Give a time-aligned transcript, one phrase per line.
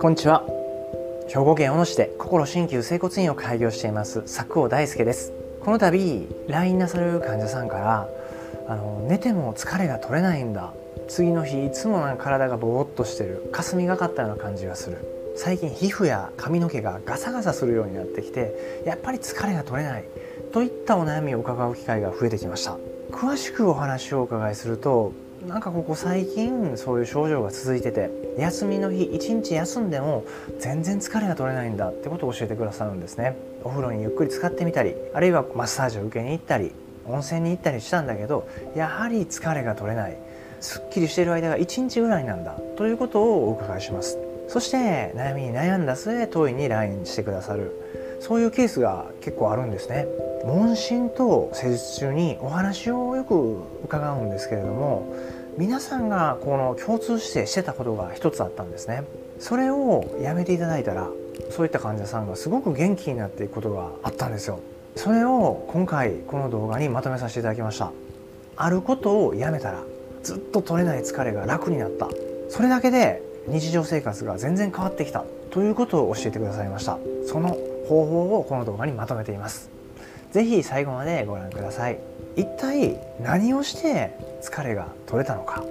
[0.00, 0.46] こんにちは。
[1.28, 5.34] 兵庫県小野市で心鍼灸整骨院を開業しています佐久尾大輔です。
[5.60, 8.08] この度 LINE なさる患者さんから
[8.66, 10.72] あの寝ても疲れが取れないんだ。
[11.06, 13.50] 次の日いつもなんか体がぼーっとしてる。
[13.52, 15.34] 霞がかったような感じがする。
[15.36, 20.04] 最近皮膚や髪の毛がガサガサするようになってきてやっぱり疲れが取れない。
[20.50, 22.78] といったお悩みを伺う機会が増えてきました。
[23.10, 25.12] 詳しくお話をお伺いすると
[25.46, 30.24] なんかここ最近そういう症状が続いてて休みの日一日休んでも
[30.58, 33.36] 全然疲れが取れないんだってことを教えてくださるんですね。
[33.62, 36.72] お風呂にゆっくり使ってみたりあるいはマッサージを受けに行ったり
[37.06, 40.16] 温泉に行ったりしたんだけどやはり疲れが取れない。
[40.60, 44.18] すっきりしている間が1日ぐらいなんだということをお伺いします。
[44.48, 47.70] そして悩みに悩んだ末当院に来院してくださる。
[48.18, 50.08] そういうケースが結構あるんですね。
[50.44, 55.12] 問診と施術中にお話をよく伺うんですけれども
[55.56, 59.04] 皆さんがこの共通してしてたことが一つあったんですね。
[59.38, 61.08] それをやめていただいたら
[61.50, 64.60] そういった患者さんがすごく元気になっていくことがあったんですよ。
[64.96, 67.90] それを今回この動画にまとめさせていただきました。
[68.56, 69.82] あることをやめたら
[70.22, 72.08] ずっと取れない疲れが楽になった。
[72.50, 76.98] それだけで日常生活が全然変わってきたということを教えてくださいました。
[77.26, 77.56] その
[77.88, 79.75] 方法をこの動画にまとめています。
[80.32, 81.98] 是非最後までご覧ください。
[82.36, 85.64] 一体何をして疲れが取れたのか。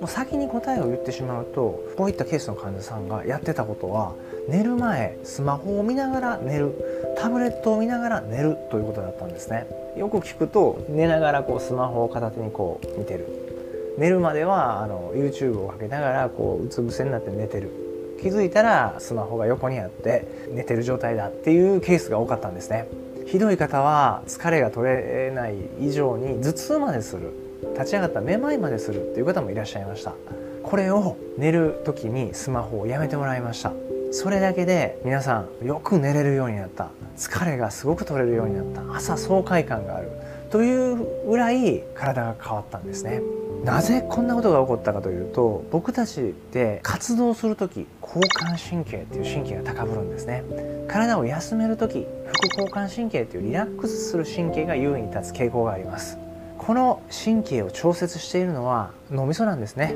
[0.00, 4.14] もう先に答えを言ってしまうとこういったケースの患者さんがやってたことは
[4.48, 6.74] 寝る前スマホを見ながら寝る
[7.16, 9.66] タブレットを見ながら寝るということだったんですね。
[9.96, 13.28] よく聞くと寝ながらこうスマホを片手にこう見てる。
[13.96, 17.70] 寝るまではあの YouTube をかけながらこううつ伏せになって寝てる。
[18.20, 22.88] 気づいたらスマホが横にあって寝てる状態だっていうケースが多かったんですね。
[23.32, 27.32] ひどい方は疲れが取れない以上に頭痛までする
[27.72, 30.12] 立ち上がっためまいまでするっていう方もいらっしゃいました。
[30.62, 33.72] これを寝る時にスマホをやめてもらいました。
[34.10, 36.90] それだけで皆さんよく寝れるようになった。
[37.16, 38.96] 疲れがすごく取れるようになった。
[38.96, 40.10] 朝爽快感がある。
[40.50, 43.22] というぐらい体が変わったんですね。
[43.64, 50.42] なぜこんなことが起こったかというと僕たちって活動する時交感神経っていう神経が高ぶるんですね。
[50.88, 56.18] 体を休める時副交感神経っていうリラックスする神経が優位に立つ傾向があります。
[56.58, 59.94] この神経を調節しているのは脳みそなんですね。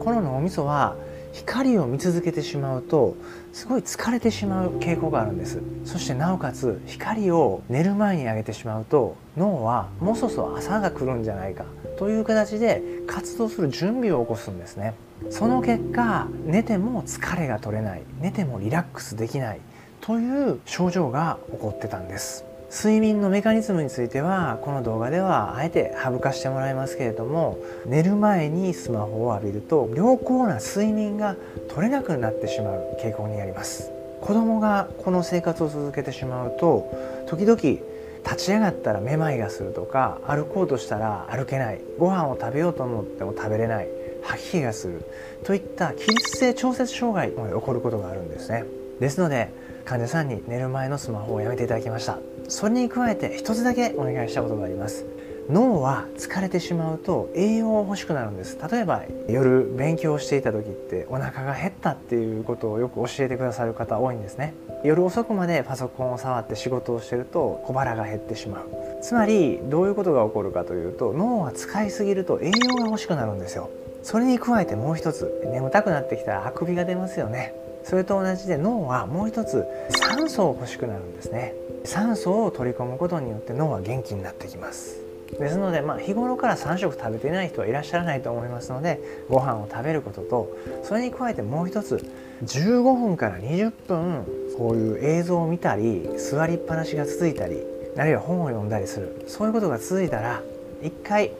[0.00, 0.96] この脳みそは
[1.32, 3.16] 光を見続けてしまうと
[3.52, 5.60] すごい疲れてしまう傾向があるんです。
[5.84, 11.64] そしてなおかつ光を寝る前に上げてしまうと脳はもうそろそろ朝が来るんじゃないか。
[11.98, 14.94] という形で活動する準備を起こすんですね。
[15.30, 18.02] その結果寝ても疲れが取れない。
[18.20, 19.60] 寝てもリラックスできない。
[20.00, 22.47] という症状が起こってたんです。
[22.70, 31.36] 睡眠のメカニズムについてはこの動画ではあえて省かしてもらいますけれども寝る前にスマホを浴びると良好な睡眠が
[31.68, 33.90] 取れなくなってしまう傾向にあります。
[34.20, 37.56] 子供がこの生活を続けてしまうと時々
[38.24, 43.88] 立ち上がったらめまいがするとか歩こうとしたら歩けないご飯を食べようと思っても食べれない
[44.22, 45.04] 吐き気がする
[45.44, 48.64] といった起立性調節障害まで起こることがあるんですね。
[49.00, 49.50] ですので
[49.84, 52.18] 患者さんに寝る前のスマホをやめていただきました。
[52.48, 55.04] それに加えて一つだけお願いしたことがあります。
[55.50, 58.58] 脳は疲れてしまうと栄養欲しくなるんです。
[58.70, 64.54] 例えば夜勉強していた時ってお腹が減ったっていうことをよく教えてくださる方多いんですね。
[64.84, 68.66] 夜遅くまでパソコンを触って仕事をしてると小腹が減ってしまう。
[69.00, 73.70] つまりどういうことが起こるかというと脳は使いすぎると栄養が欲しくなるんですよ。
[74.02, 77.54] それに加えてもう一つ眠たくなってきたらあくびが出ますよね。
[77.88, 81.54] それと同じで脳はもう一つ酸素を欲しくなるんですね。
[81.84, 84.98] 酸素を取り込むことによって脳は元気になってきます。
[85.38, 91.96] ですので、まあ、日頃から3食食べていない人はいらっしゃらないと思いますのでご飯を食べることとそれに加えてもう一つ
[92.44, 94.24] 15分から20分
[94.56, 97.62] こういう映像を見たり座りっぱなしが続いたり
[97.96, 99.24] あるいは本を読んだりする。
[99.26, 100.42] そういうことが続いたら
[100.82, 101.32] 一回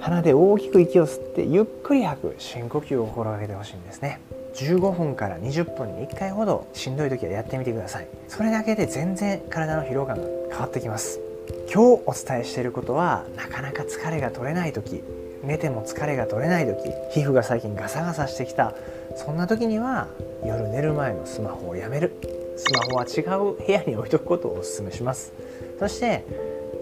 [0.00, 4.20] 鼻で大きく息を吸ってゆっくり吐く深呼吸を心がけてほしいんですね。
[4.58, 8.08] 15分から20分に1回ほどしんどい時はやってみてください。
[8.26, 11.20] それだけで全然体の疲労感が変わってきます。
[11.72, 15.04] 今日お伝えしていることはなかなか疲れが取れない時。
[15.44, 16.90] 寝ても疲れが取れない時。
[17.12, 18.74] 皮膚が最近ガサガサしてきた。
[19.14, 20.08] そんな時には
[20.44, 22.12] 夜寝る前のスマホをやめる。
[22.56, 25.32] スマホは違う部屋に置いとくことをお勧めします。
[25.78, 26.24] そして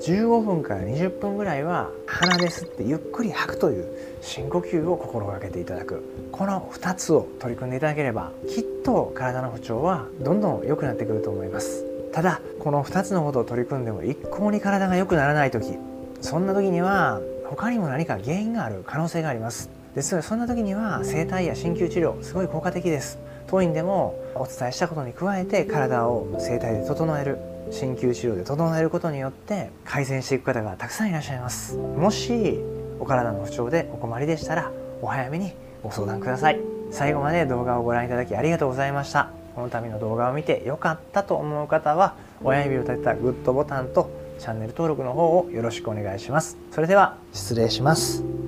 [0.00, 3.86] 15分から20分ぐらいは鼻で吸ってゆっくり吐くという
[4.20, 6.02] 深呼吸を心がけていただく
[6.32, 11.84] この2つを取り組んでいただければきっと体の不調はどんどん良くなってくると思います。
[12.12, 15.76] ただこの2つのことを取り組んでも一向に体が良くならない時
[16.22, 19.70] そんな時には他にも何か原因がある可能性があります。
[19.94, 23.18] ですのでそんな時には整体や鍼灸治療すごい効果的です。
[23.46, 27.55] 当院でもお伝えしたことに加えて体を整体で整える。
[27.70, 31.76] 鍼灸治療で整えることによって改善していく方がたくさんいらっしゃいます。
[31.76, 32.60] もし
[32.98, 34.70] お体の不調でお困りでしたら
[35.02, 35.52] お早めに
[35.82, 36.60] ご相談ください。
[36.90, 39.30] 最後まで動画をご覧いただきありがとうございました。
[39.54, 42.14] この度の動画を見て良かったと思う方は
[42.44, 46.58] 親指を立てたグッドボタンとチャンネル登録の方をよろしくお願いします。
[46.70, 48.45] それでは失礼します。